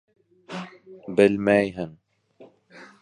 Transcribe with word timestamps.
—Белмәйһең. 1.19 1.93